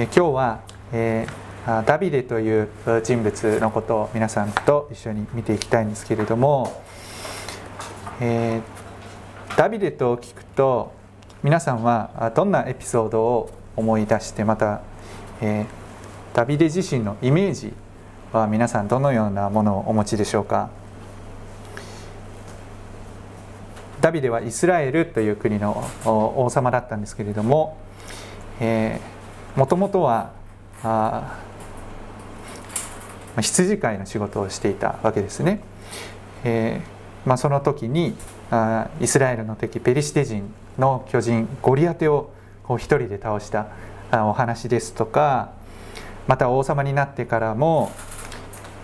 [0.00, 0.60] え今日は、
[0.94, 2.68] えー、ダビデという
[3.04, 6.82] 人物のことを皆さんと一緒に見ていきたいんですけれども、
[8.18, 10.94] えー、ダビデと聞くと
[11.42, 14.80] 皆さんはどんなエピソードを思い出してまた、
[15.42, 15.66] えー、
[16.34, 17.74] ダビデ自身のイメージ
[18.32, 20.70] は皆さんどのようなものをお持ちでしょうか？
[24.00, 27.76] ダビデはイスラエルという国の王様だったんですけれども
[28.60, 28.98] え
[29.56, 30.32] もともとは
[30.82, 31.38] あ
[33.40, 35.62] 羊飼いの仕事をしていたわけですね、
[36.44, 38.14] えーまあ、その時に
[38.50, 42.32] あイスラエルの敵ペリシテ人の巨人ゴリアテを
[42.64, 43.68] こう一人で倒した
[44.10, 45.52] あお話ですとか
[46.26, 47.92] また王様になってからも、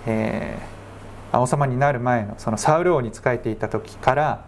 [0.06, 4.44] えー、王様になる前のそのサウル王に仕えていた時から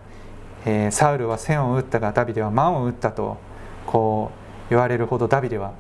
[0.64, 3.38] えー、サウルは千を打ったがダビデは万を打ったと
[3.86, 4.32] こ
[4.66, 5.72] う言われるほどダビデは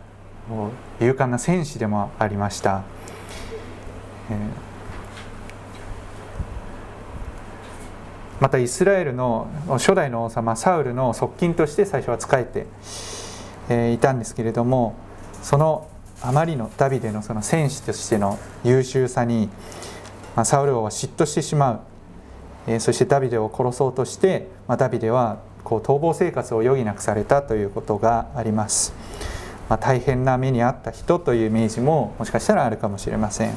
[1.00, 2.82] 勇敢な戦士でもありました、
[4.30, 4.36] えー、
[8.40, 12.66] またイスラエルの初代の王様サウルの側近として最初は仕えて、
[13.68, 14.96] えー、いたんですけれども
[15.42, 15.88] その
[16.22, 19.48] あまりのダビデのその戦士としての優秀さに、
[20.34, 21.80] まあ、サウル王は嫉妬してしまう。
[22.68, 28.92] えそしてダビデを殺そうとして、まあ、ダビデはこう逃亡生活を余儀なくされたということがあります、
[29.68, 33.54] まあ、大変な目に遭った人というイメージももしかしたらあるかもしれません。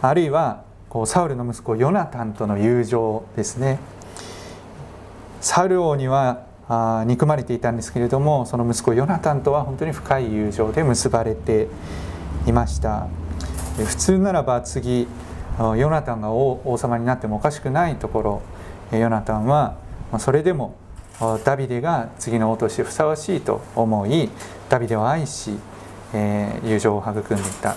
[0.00, 3.78] あるいはこうサウルの息子ヨナタンとの友情ですね。
[5.40, 11.68] サウル王にはあ憎まれていたんですけれどもその息子ヨナタンとは本当に深い友情で結ばれて
[12.46, 13.08] いました。
[13.76, 15.06] 普通ならば次
[15.58, 18.42] ヨナタンが王様になってもおかしくないとこ
[18.90, 19.76] ろヨナタンは
[20.18, 20.74] それでも
[21.44, 24.30] ダビデが次の王としてふさわしいと思い
[24.68, 25.58] ダビデを愛し
[26.12, 27.76] 友情を育んでいた。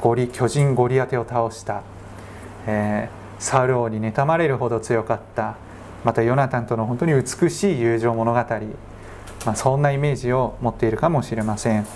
[0.00, 1.82] ゴリ巨人ゴリアテを倒した、
[2.66, 5.56] えー、サウル王に妬まれるほど強かった。
[6.04, 8.46] またヨナタンとの本当に美しい友情物語、ま
[9.52, 11.86] あ、そんなイメージを持っているかもしれません。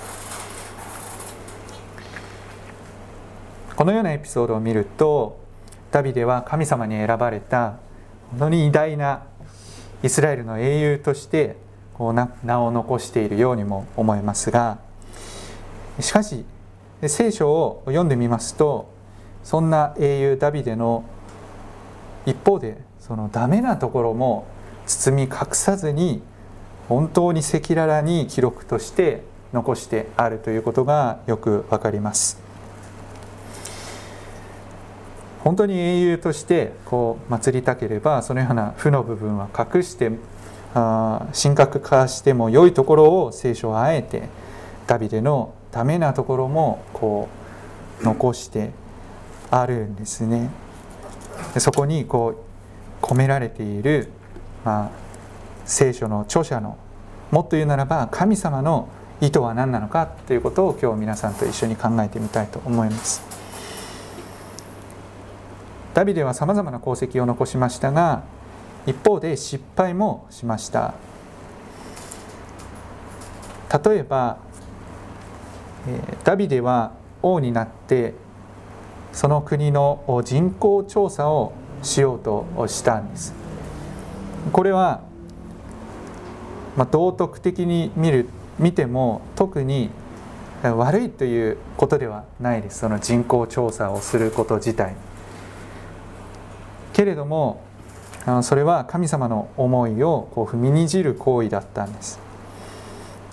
[3.77, 5.41] このようなエピソードを見ると
[5.91, 7.77] ダビデは神様に選ばれた
[8.31, 9.25] 本当に偉大な
[10.03, 11.57] イスラエルの英雄として
[11.95, 14.79] こう名を残しているようにも思えますが
[16.01, 16.45] しかし
[17.07, 18.93] 聖書を読んでみますと
[19.45, 21.05] そんな英雄ダビデの
[22.27, 24.47] 一方でそのダメなところも
[24.87, 26.23] 包み隠さずに
[26.89, 32.52] 本当に赤裸々に記録として残してあるということがよくわかります。
[35.45, 40.13] 本当に英雄としてこう祭りたければそのような負の部分は隠して
[40.75, 44.29] あ神格化しても良いところを聖書はあえて
[44.87, 47.29] ダビデのダメなところもこ
[48.01, 48.71] う残して
[49.51, 50.51] あるんですね。
[51.59, 52.45] そこにこ
[53.01, 54.11] う込められている、
[54.65, 54.91] まあ、
[55.65, 56.79] 聖書の著者の
[57.31, 58.89] もっと言うならば神様の
[59.21, 63.42] 意図は何なのかということを今日皆さんと一緒に考えてみたいと思います。
[65.95, 68.23] ダビデはさまざまな功績を残しましたが
[68.87, 70.95] 一方で失敗もしました。
[73.85, 74.39] 例えば
[76.25, 76.93] ダビデは
[77.23, 78.15] 王になって
[79.13, 81.53] その国の人口調査を
[81.83, 83.35] しようとしたんです。
[84.53, 85.01] これは、
[86.77, 89.91] まあ、道徳的に見る見ても特に
[90.63, 92.81] 悪いということではないです。
[92.81, 94.95] その人口調査をすること自体
[97.03, 97.61] けれども
[98.43, 102.21] それは神様の思いをこう踏みにじる行為だったんです。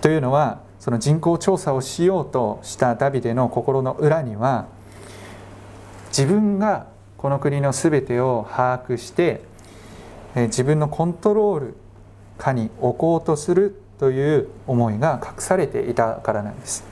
[0.02, 4.66] というのはその人口調査をしようとしたダビデの心の裏には
[6.08, 6.88] 自分が
[7.18, 9.44] この国の全てを把握して
[10.36, 11.76] 自分のコントロール
[12.40, 16.84] 下に置こうとするという思いが隠されていたからなんです。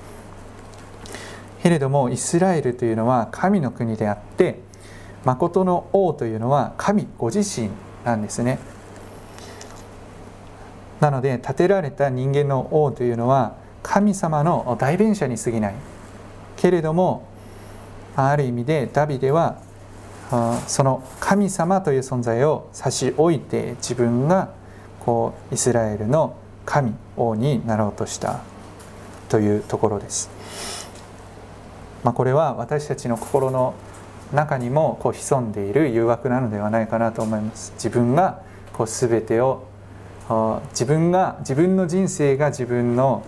[1.64, 4.67] けれどもイスラエルというのは神の国であって
[5.26, 7.70] 誠の王というのは神ご自身
[8.06, 8.60] なんですね
[11.00, 15.76] なので建てられた人間の王というのは神様の代弁者に過ぎない
[16.56, 17.28] けれども
[18.16, 19.62] ある意味でダビデは
[20.68, 24.54] その神様という存在を差し置いて自分が
[25.00, 26.36] こうイスラエルの
[26.66, 28.42] 神王になろうとした
[29.30, 30.30] というところです。
[32.04, 33.74] まあ、これは私たちの心の
[34.34, 37.72] 中にもこう潜んでいる誘惑なのではないかなと思います。
[37.76, 38.42] 自分が
[38.74, 39.64] こう全てを
[40.72, 43.24] 自分が自分の人生が自分の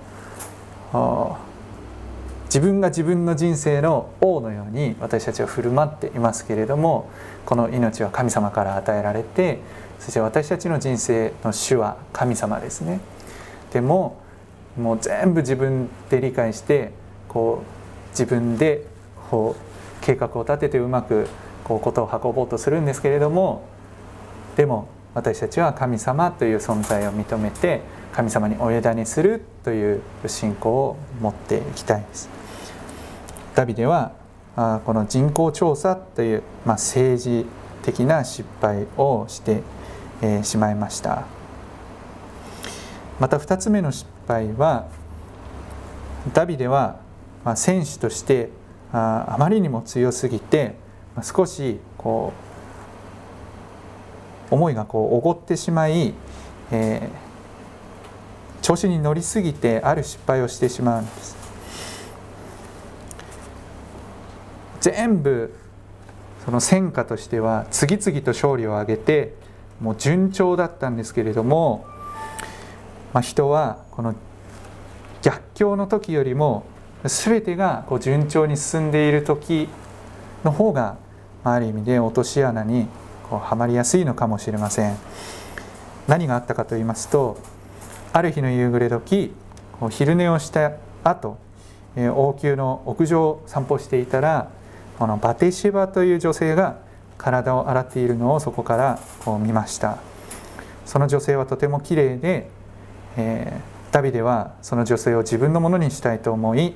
[2.46, 7.10] 自分が自分の人生の王のように私たちは振る舞っていますけれども
[7.46, 9.60] この命は神様から与えられて
[10.00, 13.00] そして私たちの人生の主は神様ですね。
[13.72, 14.19] でも
[14.78, 16.92] もう全部自分で理解して
[17.28, 18.86] こう自分で
[19.30, 19.69] こう
[20.10, 21.28] 計画を立ててうまく
[21.64, 23.68] こうことを運ぼうとするんですけれども
[24.58, 32.28] でも私たちは神様という存在を認めて神様にお委ねするという信仰を持っていきたいです。
[33.54, 34.14] ダビデは
[34.56, 37.46] この人口調査という、まあ、政治
[37.84, 39.62] 的な失敗をして
[40.44, 41.26] しまいました
[43.20, 44.88] また2つ目の失敗は
[46.34, 47.00] ダビデは
[47.56, 48.50] 選手として
[48.91, 50.75] ああまりにも強すぎて
[51.21, 52.33] 少しこ
[54.51, 56.13] う思いがこうおごってしまい、
[56.71, 61.38] えー、調子に乗りすぎてある失敗をしてしまうんです。
[64.81, 65.53] 全部
[66.45, 69.36] その戦果としては次々と勝利を挙げて
[69.81, 71.86] もう順調だったんですけれども、
[73.13, 74.15] まあ、人はこの
[75.21, 76.63] 逆境の時よりも
[77.06, 79.69] 全てがこう順調に進んでいる時
[80.44, 80.98] の方が
[81.44, 82.88] ある意味で落とし穴に
[83.30, 84.98] こうはまりやすいのかもしれません。
[86.07, 87.38] 何があったかと言いますと
[88.12, 89.31] ある日の夕暮れ時
[89.92, 90.74] 昼寝をした
[91.04, 91.38] 後
[91.96, 94.50] 王宮の屋上を散歩していたら
[94.98, 96.80] このバテシバという女性が
[97.18, 99.98] 体を洗っているのをそこからこう見ました。
[100.86, 102.50] その女性はとても綺麗で、
[103.16, 106.74] えー、ダビデはその女性を自分のものにしたいと思い、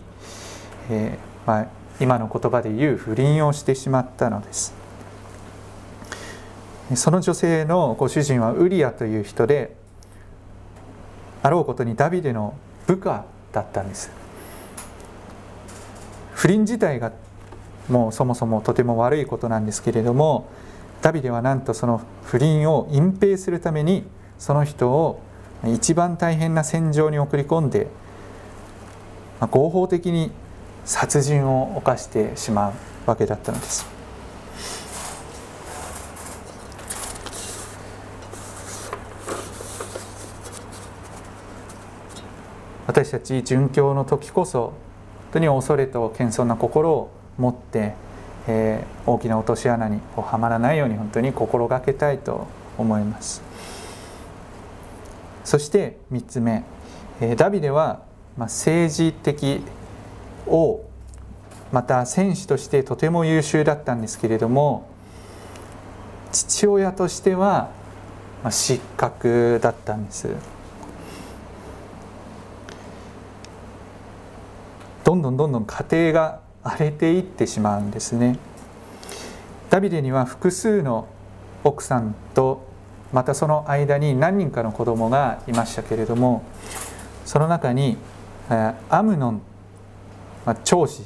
[0.89, 1.67] えー、まあ、
[1.99, 4.73] 今の言葉で言う不倫をしてしまったのです。
[6.95, 9.75] その女性のご主人はウリアという人で
[11.41, 12.55] あろうことにダビデの
[12.87, 14.11] 部下だったんです。
[16.33, 17.13] 不倫自体が
[17.89, 20.47] もうそもそもとても悪いことなんですけれども
[21.01, 24.03] ダビデはなんとその不倫を隠蔽するために
[24.39, 25.21] その人を
[25.65, 27.87] 一番大変な戦場に送り込んで
[29.39, 30.31] 合法的に
[30.85, 32.73] 殺人を犯してしまう
[33.05, 33.93] わけだったのです。
[42.85, 44.73] 私たち殉教の時こそ本
[45.33, 47.95] 当に恐れと謙遜な心を持って、
[48.47, 52.45] えー、大きな落とし穴にはまらないように本当に心がけたいと
[52.77, 53.52] 思います
[55.43, 56.63] そして3つ目、
[57.21, 58.03] え、ダビデは、
[58.37, 59.61] ま、政治的
[60.47, 60.81] を
[61.71, 64.87] また選手としてとても優秀だったんですけれども
[66.31, 67.71] 父親としては、
[68.43, 70.29] ま、失格だったんです。
[75.03, 78.39] どんどんどんどん家庭が荒れていってしまうんですね。
[79.69, 81.07] ダビデには複数の
[81.63, 82.72] 奥さんと
[83.13, 86.43] またその間に何人かの子供がいましたけれども
[87.25, 87.97] その中に
[88.89, 89.41] アムノン
[90.45, 91.03] まあ長子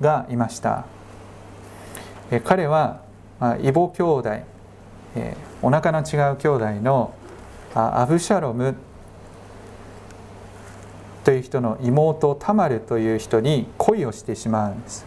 [0.00, 0.86] がいました。
[2.44, 3.02] 彼は
[3.60, 4.30] 異母兄弟
[5.62, 7.12] お腹の違う兄弟の
[7.74, 8.74] アブシャロム
[11.22, 15.04] という人の妹タマルという人に恋をしてしまうんです。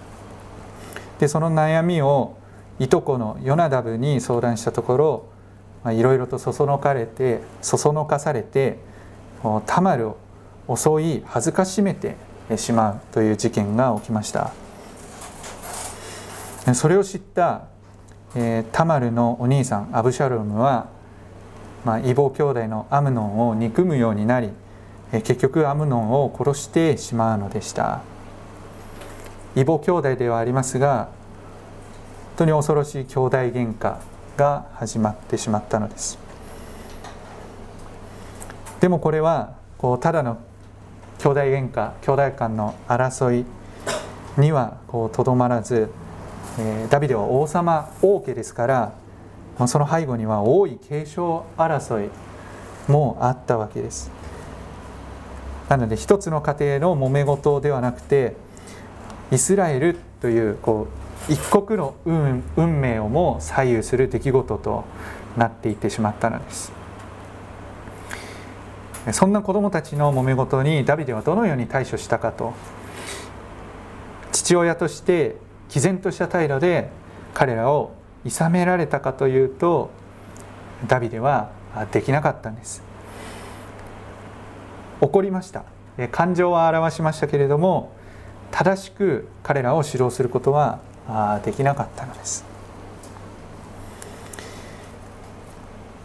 [1.19, 2.37] でその悩みを
[2.79, 5.25] いとこのヨナダブに相談したところ
[5.91, 8.77] いろいろとそそのかれてそそのかされて
[9.65, 10.17] タマルを
[10.75, 12.15] 襲い恥ずかしめて
[12.55, 14.53] しまうという事件が起きました。
[16.73, 17.65] それを知った、
[18.35, 20.87] えタマルのお兄さんアブシャロムは、
[21.83, 24.49] まあ、異母兄弟のアムノンを憎むようになり
[25.11, 28.01] 結局アムノンを殺してしまうのでした。
[29.55, 31.09] 異母兄弟ではありますが
[32.37, 34.12] 本当に恐ろしい兄弟喧嘩。
[34.37, 36.17] が始まってしまったのです。
[38.79, 40.39] でもこれはこうただの
[41.19, 43.45] 兄弟喧嘩兄弟間の争い
[44.37, 45.89] にはとどまらず、
[46.59, 48.93] えー、ダビデは王様王家ですから
[49.67, 52.09] その背後には王位継承争い
[52.87, 54.11] もあったわけです。
[55.69, 58.35] なので一つの家庭の揉め事ではなくて
[59.31, 64.83] イスラエルというこう一国の運運命をも左右する出来事と
[65.37, 66.71] なっていってしまったのです。
[69.11, 72.53] そんな子供たちの揉め事にダビデはどのように対処したかと。
[74.31, 75.37] 父親として
[75.69, 76.89] 毅然とした態度で
[77.33, 77.93] 彼らを
[78.25, 79.91] 諌められたかというと
[80.87, 81.51] ダビデは
[81.91, 82.83] できなかったんです。
[84.99, 85.63] 怒りました。
[86.11, 87.91] 感情は表しましたけれども
[88.51, 90.79] 正しく彼らを指導することは
[91.43, 92.45] できなかったのです。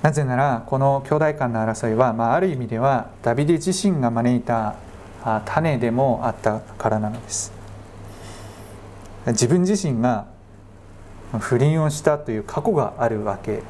[0.03, 4.77] なぜならこの兄弟間の争いは、まあ、ある意味ではダビデ自身が招いた
[5.45, 7.53] 種でもあったからなのです。
[9.27, 10.27] 自分自身が
[11.39, 13.63] 不倫をしたという過去があるわけ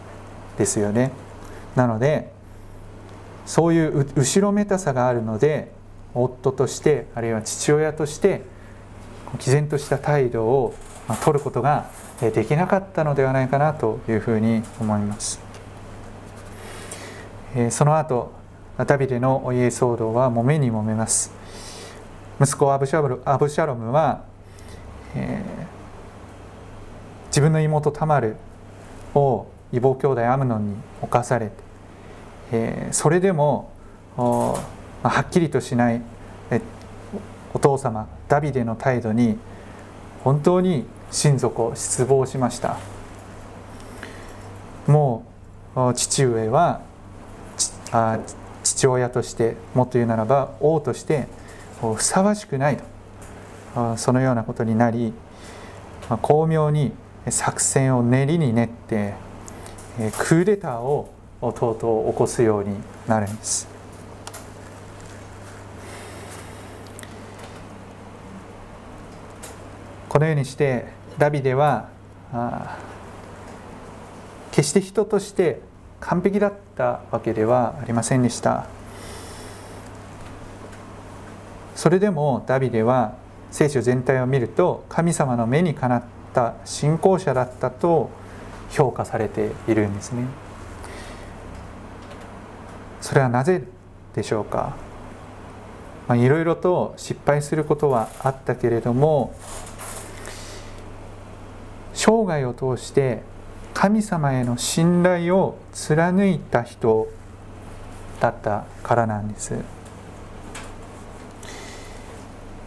[0.56, 1.10] ですよね。
[1.74, 2.32] なので
[3.46, 5.72] そういう後ろめたさがあるので
[6.14, 8.42] 夫としてあるいは父親として
[9.38, 10.74] 毅然とした態度を
[11.16, 11.86] 取ることが
[12.20, 15.40] できなかったのではないかなというふうに思います。
[17.70, 18.32] その後
[18.86, 21.32] ダビデのお家騒動は揉めに揉めます。
[22.40, 24.22] 息子アブシャルアブシャロムは、
[25.16, 28.36] えー、自分の妹タマル
[29.14, 31.52] を異母兄弟アムノンに侵されて、
[32.52, 33.72] えー、それでも
[34.16, 34.56] は
[35.20, 36.02] っきりとしない
[37.54, 39.36] お父様ダビデの態度に
[40.22, 42.76] 本当に親族を失望しました。
[44.86, 45.24] も
[45.76, 46.80] う父上は
[48.62, 51.28] 父親としてもっと言うならば王として
[51.80, 53.96] ふさわしくないと。
[53.96, 55.12] そのようなことになり
[56.22, 56.92] 巧妙に
[57.28, 59.14] 作戦を練りに練って
[60.18, 62.74] クーデターをとうとう起こすように
[63.06, 63.68] なるんです。
[70.08, 71.88] このようにしてダビデは
[74.52, 75.60] 決して人として
[76.00, 78.66] 完璧だったわけではありませんでした。
[81.74, 83.14] それでもダビデは
[83.50, 86.02] 聖書全体を見ると神様の目にかなっ
[86.34, 88.10] た信仰者だったと
[88.70, 90.24] 評価されているんですね。
[93.00, 93.62] それはなぜ
[94.14, 94.76] でしょうか？
[96.10, 99.34] いろいろと失敗することはあったけれども
[101.98, 103.22] 生涯を通して
[103.74, 107.08] 神様への信頼を貫いた人
[108.20, 109.56] だったからなんです。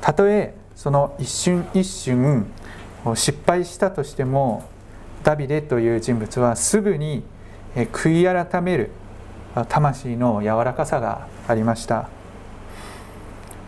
[0.01, 2.45] たとえその一瞬一瞬
[3.15, 4.65] 失敗したとしても
[5.23, 7.23] ダビデという人物はすぐに
[7.75, 8.91] 悔い改める
[9.69, 12.09] 魂の柔らかさがありました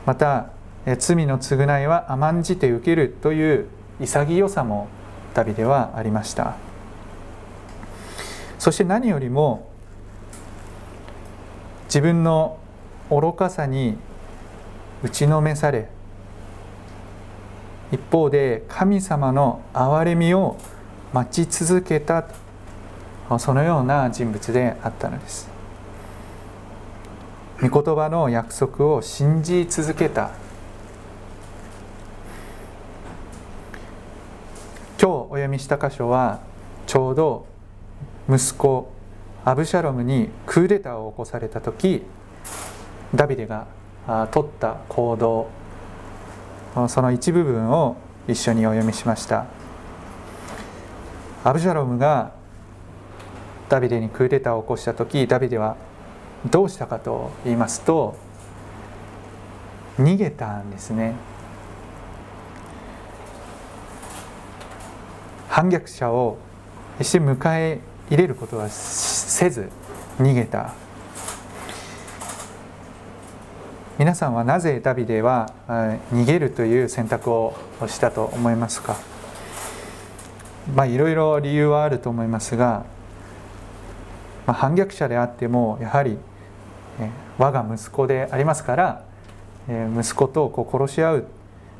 [0.05, 0.50] また
[0.98, 3.67] 罪の償いは甘んじて受けるという
[4.01, 4.88] 潔さも
[5.33, 6.55] ダビデはありました。
[8.59, 9.69] そして何よりも
[11.85, 12.57] 自分の
[13.09, 13.97] 愚かさに
[15.03, 15.89] 打ちのめされ
[17.91, 20.57] 一方で神様の憐れみを
[21.11, 22.25] 待ち続けた
[23.37, 25.49] そのような人物であったのです。
[27.61, 30.31] 御言葉の約束を信じ続けた
[34.99, 36.39] 今日お読みした箇所は
[36.88, 37.45] ちょうど
[38.29, 38.91] 息子
[39.45, 42.03] アブシャロムにクーデターを起こされた時
[43.13, 43.67] ダビデが
[44.31, 45.50] 取った行動
[46.88, 47.97] その一部分を
[48.27, 49.45] 一緒にお読みしました。
[51.43, 52.31] アブシャロムが
[53.67, 55.75] ダビデにクーデターを起こした時ダビデは
[56.50, 58.15] どうしたかと言いますと
[60.00, 61.32] 逃げたんですね。
[65.53, 66.39] 反逆者を
[66.98, 67.79] 決して迎え
[68.10, 69.69] 入れることはせず
[70.17, 70.74] 逃げた。
[74.00, 75.53] 皆さんはなぜダビデは
[76.12, 77.55] 逃げるという選択を
[77.86, 78.95] したと思いますか？
[80.74, 82.83] まあいろいろ理由はあると思いますが、
[84.48, 86.17] まあ、反逆者であってもやはり、
[87.38, 89.05] 我が息子でありますから、
[89.69, 91.27] え息子とこう殺し合う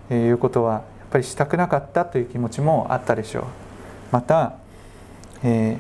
[0.10, 3.44] ということはぱりしたくなかったという気持ちもあったでしょう。
[4.12, 4.58] また、
[5.44, 5.80] えー、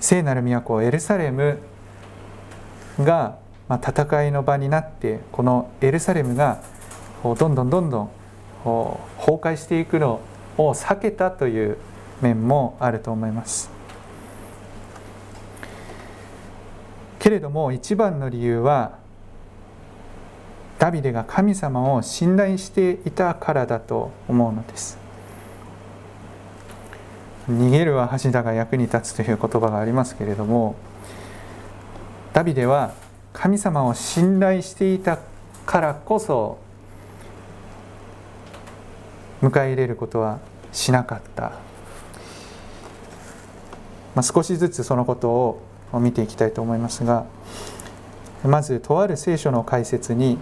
[0.00, 1.58] 聖なる都エルサレム
[3.00, 6.62] がまあ、戦いの場になってこのエルサレムが
[7.22, 8.10] どんどんどんどん
[8.64, 10.20] 崩壊していくの
[10.58, 11.78] を避けたという
[12.20, 13.70] 面もあると思います。
[17.18, 18.98] けれども一番の理由は
[20.84, 24.98] ダビデが神様を信頼していたからだと思うのです。
[27.48, 30.76] 逃げるは橋田が役に立つという言葉がありますけれども
[32.34, 32.92] ダビデは
[33.32, 35.20] 神様を信頼していた
[35.64, 36.58] からこそ
[39.40, 40.38] 迎え入れることは
[40.70, 41.42] しなかった、
[44.14, 45.30] まあ、少しずつそのこと
[45.92, 47.24] を見ていきたいと思いますが
[48.42, 50.36] まずとある聖書の解説に、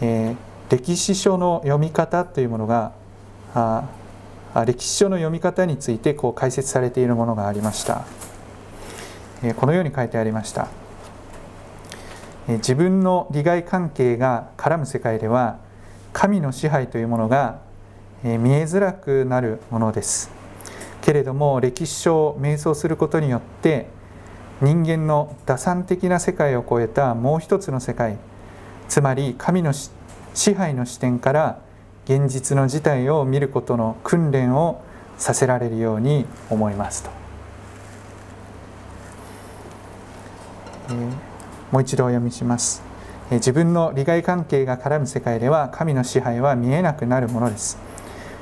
[0.00, 0.36] えー、
[0.70, 2.92] 歴史書の読み方というものが
[3.54, 3.84] あ
[4.66, 8.04] 歴史書の読み方についてこう解説されているものがありました、
[9.42, 10.68] えー、このように書いてありました、
[12.48, 15.58] えー、自分の利害関係が絡む世界では
[16.12, 17.60] 神の支配というものが、
[18.24, 20.28] え見えづらくなるものです。
[21.02, 23.86] けれども歴史書を瞑想することによって
[24.60, 28.18] 人間の打算的な世界を超えたもう一つの世界
[28.90, 31.60] つまり神の支配の視点から
[32.04, 34.82] 現実の事態を見ることの訓練を
[35.16, 37.10] させられるように思いますと、
[40.88, 40.94] えー、
[41.70, 42.82] もう一度お読みします、
[43.30, 47.78] えー、自分の利害関係が絡む世界では神の支配は見えなくなるものです。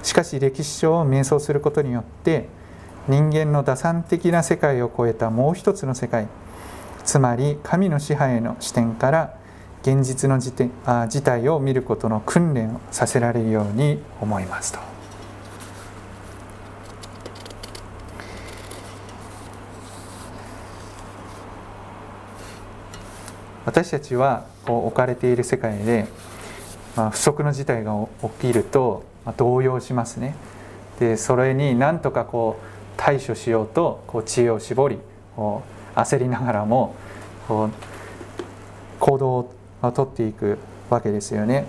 [0.02, 2.48] しかし歴史書を瞑想することによって
[3.06, 6.28] 人間の打算的な世界を超えたもう一つの世界
[7.04, 9.37] つまり神の支配の視点から
[9.82, 10.52] 現実の事
[10.84, 14.78] あ事態を見ることの訓練をさせられるように思いますと。
[23.64, 26.08] 私たちはこう置かれている世界で、
[26.96, 27.92] まあ、不測の事態が
[28.22, 30.34] 起きると、まあ、動揺しますね。
[30.98, 32.64] でそれになんとかこう
[32.96, 34.98] 対処しようとこう知恵を絞り
[35.36, 35.62] こ
[35.94, 36.94] う焦りながらも
[37.46, 37.70] こう
[38.98, 40.58] 行動をとっていく
[40.90, 41.66] わけですよね。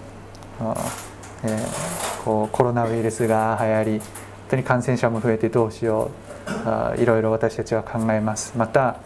[1.43, 4.07] えー、こうコロナウイルスが流行り本
[4.49, 6.11] 当に感染者も増えてどうしよ
[6.47, 6.49] う。
[6.65, 8.57] あいろいろ私たちは考えます。
[8.57, 8.97] また、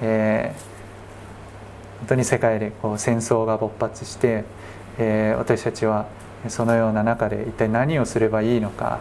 [0.00, 4.44] えー、本当に世界でこう戦争が勃発して、
[4.98, 6.06] えー、私たちは
[6.48, 9.00] そのような中で一体何をすればいいのか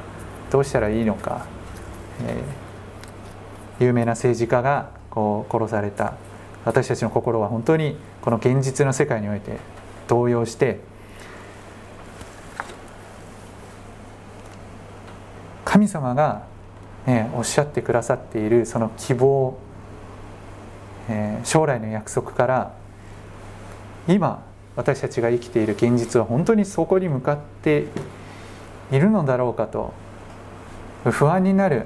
[0.51, 1.45] どうしたらいいのか、
[2.25, 2.67] えー
[3.79, 6.13] 有名な政治家がこう殺された。
[6.67, 9.57] 私たちの心は本当にこの現実の世界において
[10.09, 10.81] 動揺して
[15.63, 16.45] 神様が、
[17.05, 19.57] ね、おっしゃってくださっているその希望、
[21.07, 22.75] えー、将来の約束から
[24.09, 27.85] 今私たちが生きている現実は本当にそこに向かって
[28.91, 29.93] いるのだろうかと
[31.05, 31.85] 不安になる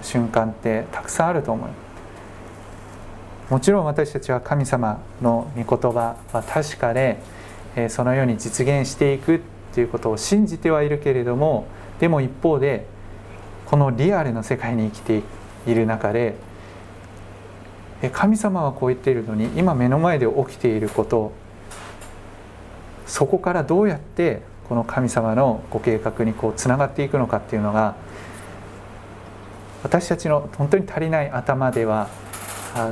[0.00, 1.81] 瞬間ってたくさんあると思う
[3.50, 7.18] もちろん私たちは神様の御言葉は確かで
[7.88, 9.40] そのように実現していくっ
[9.74, 11.66] ていうことを信じてはいるけれども
[12.00, 12.86] でも一方で
[13.66, 15.22] このリアルな世界に生きて
[15.70, 16.34] いる中で
[18.12, 21.32] 神様はこう言っているのに今目の前で起きていること
[23.06, 27.94] そこからどうやってこの神様のご計画にこうつながっていくのかっていうのが
[29.82, 32.08] 私たちの本当に足りない頭では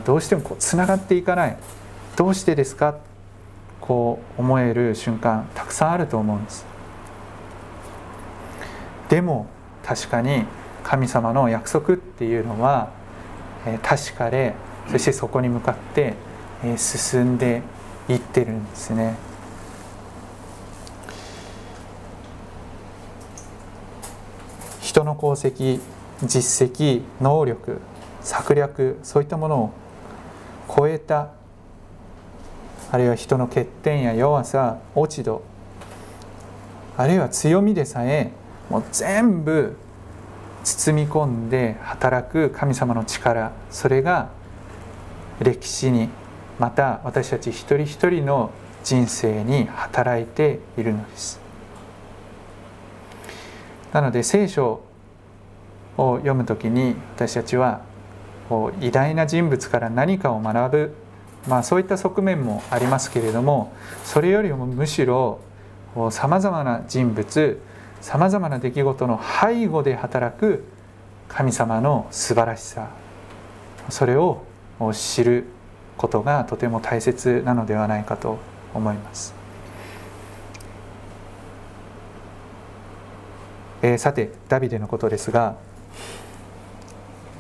[0.05, 1.57] どうしてもこうつながっていかない。
[2.17, 2.97] どうしてですか？
[3.81, 6.67] こう思える瞬間たくさんあると思うんです。
[9.09, 9.47] でも
[9.85, 10.45] 確かに
[10.85, 12.91] 神様の約束っていうのは
[13.83, 14.55] 確かで
[14.91, 16.15] そしてそこに向かって
[16.77, 17.63] 進んで
[18.09, 19.17] いってるんですね。
[24.81, 25.81] 人の功績
[26.23, 27.81] 実績能力
[28.23, 29.73] 策略そういったものを
[30.75, 31.31] 超えた
[32.93, 35.43] あるいは人の欠点や弱さ落ち度
[36.97, 38.33] あるいは強みでさえ
[38.69, 39.77] もう全部
[40.65, 44.31] 包み込んで働く神様の力それが
[45.41, 46.09] 歴史に
[46.59, 48.51] また私たち一人一人の
[48.85, 51.41] 人生に働いているのです。
[53.93, 54.83] なので聖書
[55.97, 57.81] を読む時に私たちは
[58.51, 60.95] こう偉大な人物から何かを学ぶ、
[61.47, 63.73] まあ、そういった側面もありますけれども
[64.05, 65.39] それよりもむしろ
[66.11, 67.61] さまざまな人物
[68.01, 70.65] さまざまな出来事の背後で働く
[71.29, 72.91] 神様の素晴らしさ
[73.89, 74.43] それを
[74.95, 75.45] 知る
[75.97, 78.39] ことがとても大切なのではないかと
[78.75, 79.35] 思います。
[83.83, 85.57] えー、さてダビデのことですが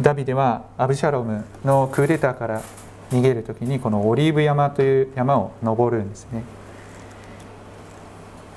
[0.00, 2.62] ダビデはアブシャロムのクーデターから
[3.10, 6.42] 逃げる時にこのオリーブ山という山を登るんですね。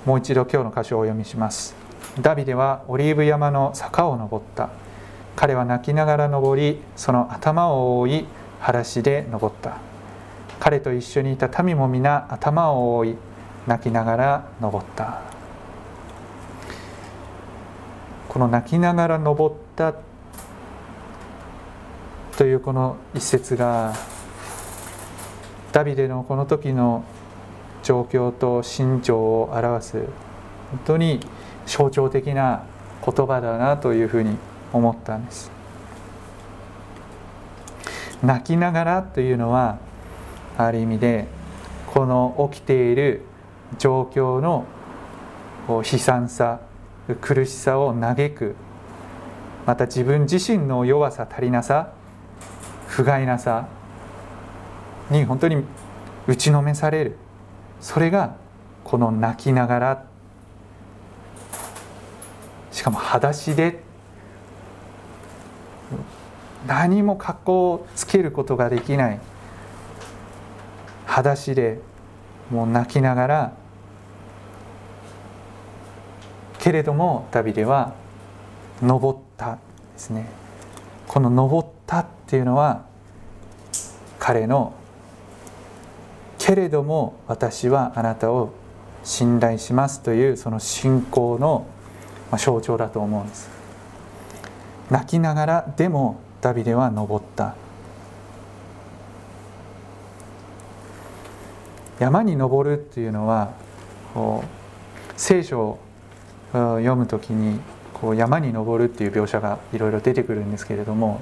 [0.06, 1.76] もう一度今日の箇所をお読みします。
[2.22, 4.70] ダビデはオリーブ山の坂を登った。
[5.36, 8.26] 彼は泣きながら登りその頭を覆い
[8.60, 9.78] 裸足で登った。
[10.62, 13.18] 彼と一緒にいた民も皆頭を覆い
[13.68, 15.22] 泣きながら登った。
[18.30, 19.94] この泣きながら登った
[22.38, 23.94] というこの一節が
[25.72, 27.04] ダビデのこの時の
[27.84, 31.20] 状況と心情を表す本当に
[31.68, 32.64] 象徴的な
[33.06, 34.38] 言葉だなというふうに
[34.72, 35.52] 思ったんです。
[38.24, 39.78] 泣きながらというのは
[40.58, 41.28] ある意味で
[41.88, 43.22] この起きている
[43.78, 44.66] 状況の
[45.68, 46.62] 悲惨さ
[47.22, 48.56] 苦しさを嘆く
[49.68, 51.93] また自分自身の弱さ足りなさ
[52.94, 53.66] 不甲斐なさ。
[55.10, 55.64] に本当に
[56.28, 57.18] 打ちのめされる。
[57.82, 58.36] それが
[58.84, 60.06] この泣きながら。
[62.72, 63.82] しかも裸足で。
[66.68, 69.20] 何も格好をつけることができない。
[71.08, 71.80] 裸足で。
[72.52, 73.54] もう泣きながら。
[76.60, 77.96] けれどもダビデは
[78.84, 79.60] 登ったで
[79.98, 80.30] すね。
[81.08, 82.84] この登ったっていうのは
[84.18, 84.74] 彼の
[86.40, 88.52] けれども私はあなたを
[89.04, 91.68] 信頼しますというその信仰の
[92.40, 93.52] 象徴だと思うんです。
[94.90, 97.54] 泣きながらでもダビデは登った。
[102.00, 103.54] 山に登るっていうのは
[105.18, 105.80] 聖書を
[106.52, 107.60] 読む時に
[107.94, 111.22] こう山に登るっていう描写がいろいろ出てくるんですけれども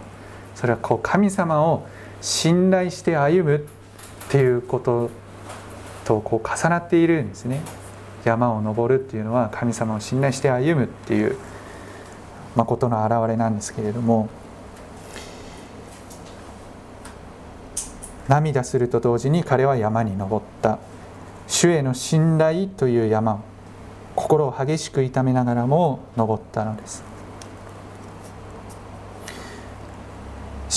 [0.55, 1.85] それはこう神様を
[2.21, 3.61] 信頼して歩むっ
[4.29, 5.09] ていうこと
[6.05, 7.61] とこう重なっているんですね。
[8.23, 11.37] 山を登るっていうのは神様を信頼して歩むっていう
[12.55, 14.29] 誠の表れなんですけれども
[18.27, 20.77] 涙すると同時に彼は山に登った。
[21.51, 23.39] 主への信頼という山を
[24.15, 27.10] 心を激しく痛めながらも登ったのです。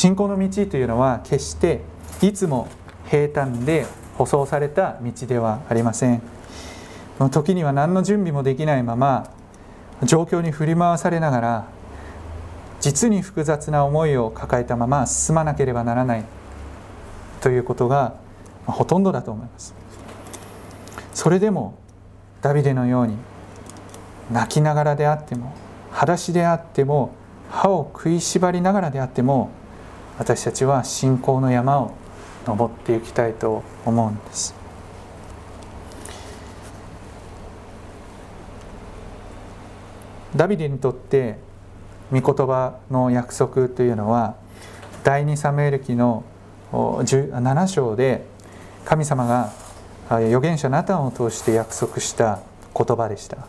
[0.04, 1.80] 信仰の道というのは決して
[2.20, 2.68] いつも
[3.06, 3.86] 平坦で
[4.18, 6.20] 舗装された道ではありません。
[7.30, 9.32] 時には何の準備もできないまま
[10.02, 11.68] 状況に振り回されながら
[12.82, 16.24] 実に複雑な思いを抱えたまま進まなければならない。
[17.40, 18.12] ということが
[18.66, 19.74] ほとんどだと思います。
[21.14, 21.78] それでも
[22.42, 23.16] ダビデのように
[24.30, 25.54] 泣きながらであっても
[25.92, 27.14] 裸足であっても
[27.48, 29.48] 歯を食いしばりながらであっても
[30.18, 31.92] 私たちは信仰の山を
[32.46, 34.54] 登っていきたいと思うんです。
[40.36, 41.38] ダビデにとって
[42.12, 44.34] 御言葉の約束というのは
[45.04, 46.24] 第二サムエル記の
[46.72, 48.24] 7章で
[48.84, 49.52] 神様が
[50.08, 52.40] 預言者ナタンを通して約束した
[52.76, 53.46] 言葉でした。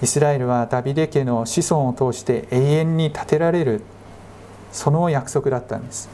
[0.00, 3.82] イスラエルはダビデ家の子孫を通して永遠に建てられる
[4.72, 6.08] その約束だったんです。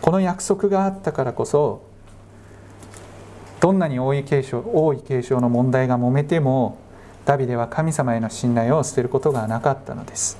[0.00, 1.82] この約束があったからこそ
[3.60, 6.76] どんなに多い継承多い継承の問題が揉めても
[7.24, 10.36] ダビデは神様への信頼を捨てることがなかったのです。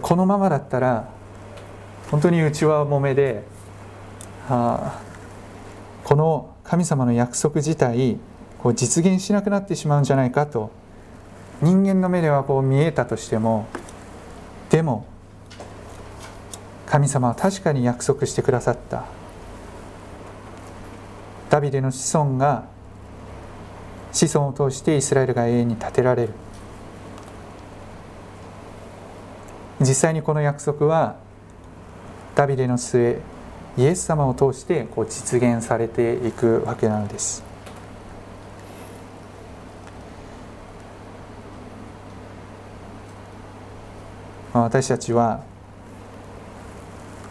[0.00, 1.10] このままだったら
[2.10, 3.44] 本当にうちはもめで
[4.48, 4.98] あ
[6.04, 8.18] この神様の約束自体
[8.64, 10.70] こう実現しなくなってしまうんじゃないかと。
[11.60, 13.66] 人間の目ではこう見えたとしても
[14.70, 15.06] でも
[16.86, 19.04] 神様は確かに約束してくださった。
[21.50, 22.64] ダビデの子孫が
[24.12, 26.32] 子孫を通してイスラエルが永遠に建てられる。
[29.78, 31.16] 実際にこの約束は
[32.34, 33.20] ダビデの末
[33.76, 37.53] イエス様を通してこう実現されていくわけなのです。
[44.60, 45.42] 私たちは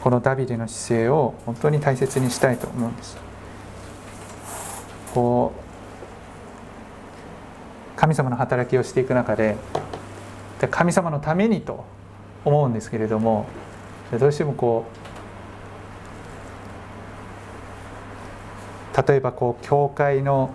[0.02, 3.18] このダビデの姿勢を本当に大切にしたいと思うんです。
[5.14, 5.64] こう
[7.96, 9.56] 神様の働きをしていく中で
[10.70, 11.86] 神様のためにと
[12.44, 13.46] 思うんですけれども
[14.20, 14.86] どうしてもこ
[18.94, 20.50] う例えばこう教会の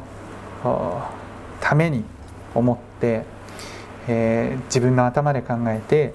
[1.60, 2.04] ために
[2.54, 3.24] 思って、
[4.08, 6.12] えー、自分の頭で考えて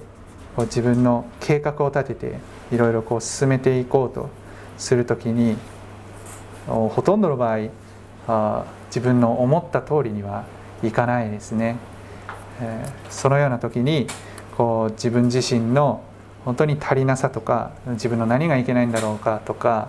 [0.62, 2.38] 自分の計画を立てて
[2.72, 4.30] いろいろこう進めていこうと
[4.78, 5.56] する時に
[6.66, 7.68] ほとんどの場合
[8.26, 10.46] あ自分の思った通りには
[10.82, 11.76] いかないですね。
[12.60, 14.06] えー、そのような時に
[14.56, 16.02] こう自分自身の
[16.44, 19.88] 本当に足りなさとか自分の何がいけないんだろうかとか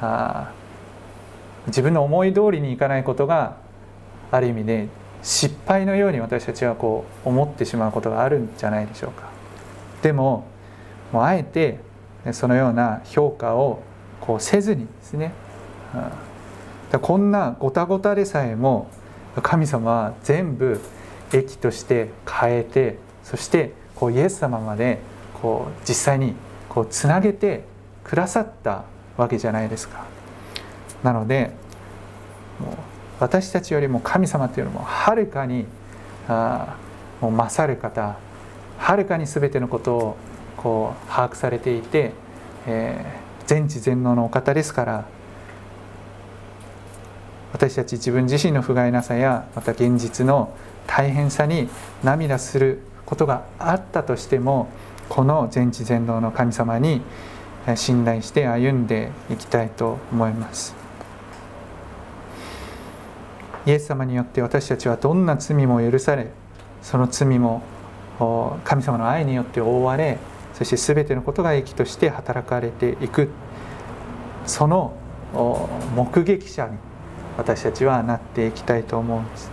[0.00, 0.52] あ
[1.66, 3.56] 自分の思い通りにいかないことが
[4.30, 4.88] ある意味で
[5.22, 9.29] 失敗のように私たちはこう思ってしまうことがあるんじゃないでしょうか
[10.02, 10.46] でも
[11.12, 11.80] もうあえて
[12.32, 13.82] そのような評価を
[14.20, 15.32] こうせずにですね、
[16.92, 18.90] うん、こんなごたごたでさえも
[19.42, 20.80] 神様は全部
[21.32, 24.98] 益として変えてそしてこうイエス様まで
[25.40, 26.34] こう実際に
[26.68, 27.64] こうつなげて
[28.04, 28.84] くださった
[29.16, 30.06] わけじゃないですか。
[31.02, 31.50] なので
[32.58, 32.74] もう
[33.20, 35.66] 私たちよりも神様というのもはるかに
[36.28, 36.76] あ
[37.20, 38.16] もう勝る方
[38.80, 40.16] はるかに全てのことを
[40.56, 42.12] こう把握されていて、
[42.66, 45.06] えー、全知全能のお方ですから
[47.52, 50.54] 私たち自分自身の不甲斐なさやまた現実の
[50.86, 51.68] 大変さに
[52.02, 54.68] 涙することがあったとしても
[55.08, 57.02] この全知全能の神様に
[57.76, 60.74] 信頼して歩んでいきたいと思います。
[63.66, 66.30] イエス様によって私たちはどんな罪も許され
[66.80, 67.62] その罪も
[68.64, 70.18] 神様の愛によって覆われ
[70.52, 73.30] そして全てのことが益として働かれていく。
[74.46, 74.94] その
[75.94, 76.76] 目撃者に
[77.38, 79.50] 私たちはなっていきたいと思うんです。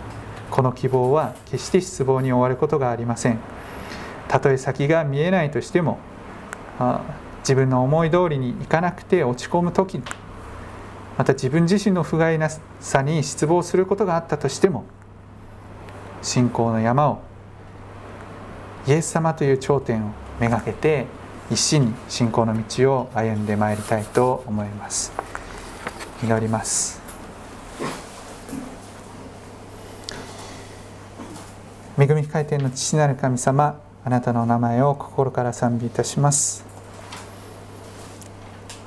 [0.50, 3.38] この希望は決して失望に終わることがありません。
[4.28, 5.98] たとえ先が見えないとしても
[7.40, 10.02] 自分の思い通りにいかなくて落ち込む時
[11.16, 12.48] また自分自身の不甲斐な
[12.80, 14.84] さに失望することがあったとしても
[16.22, 17.20] 信仰の山を
[18.88, 21.04] イエス様という頂点をめがけて
[21.50, 25.12] 一心に信仰の道を歩んでまいりたいと思います。
[26.24, 26.98] 祈ります。
[31.98, 36.64] 恵み深い天の父なる神様あなたの名前を心から賛美いたします。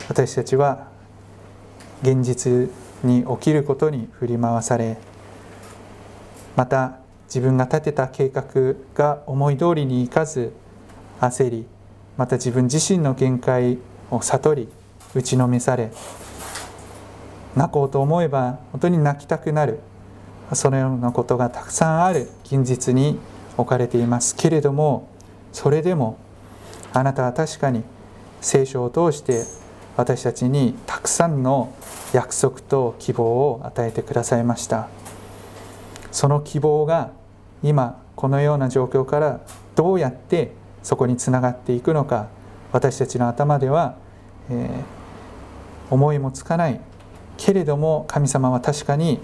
[0.09, 0.87] 私たちは
[2.01, 2.71] 現実
[3.03, 4.97] に起きることに振り回され
[6.55, 7.00] また
[7.33, 8.43] 自分が立てた計画
[8.93, 10.51] が思い通りにいかず
[11.21, 11.65] 焦り
[12.17, 13.77] また自分自身の限界
[14.09, 14.69] を悟り
[15.15, 15.91] 打ちのめされ
[17.55, 19.79] 泣こうと思えば本当に泣きたくなる。
[20.53, 22.29] そのようなことがたくさんある。
[22.43, 23.17] 現実に
[23.57, 24.35] 置かれています。
[24.35, 25.07] けれども
[25.53, 26.17] それでも
[26.93, 27.83] あなたは確かに
[28.41, 29.45] 聖書を通して
[29.95, 31.73] 私たちにたくさんの
[32.13, 34.89] 約束と希望を与えてくださいました。
[36.11, 37.11] その希望が
[37.63, 39.41] 今このような状況から
[39.75, 42.29] どうやってそこにつながっていくのか
[42.71, 43.97] 私たちの頭では、
[44.49, 46.79] えー、思いもつかない
[47.37, 49.19] けれども神様は確かに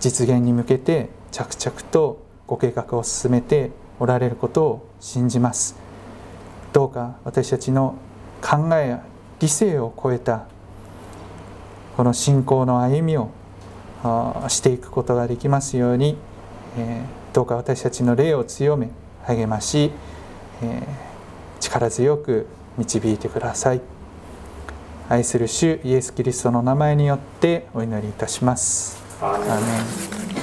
[0.00, 5.76] 実現に向けて着々とご計画を進めておられることを信じます。
[6.72, 7.94] どうか私たちの
[8.40, 9.04] 考えや
[9.40, 10.46] 理性を超えた
[11.96, 13.30] この信仰の歩みを
[14.48, 16.16] していくことができますように、
[16.76, 18.90] えどうか私たちの霊を強め
[19.24, 19.90] 励まし、
[20.62, 20.82] え
[21.60, 23.80] 力強く導いてください。
[25.08, 29.02] 愛する主イエス・キリストの名前によってお祈りいたします。
[29.20, 30.41] アーメン